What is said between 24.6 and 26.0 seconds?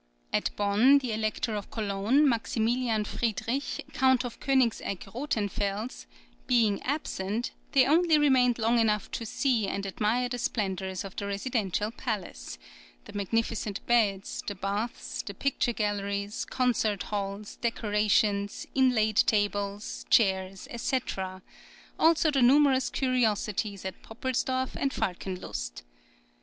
and Falkenlust.